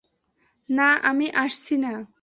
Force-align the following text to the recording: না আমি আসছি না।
না 0.69 0.89
আমি 1.03 1.27
আসছি 1.31 1.77
না। 1.77 2.11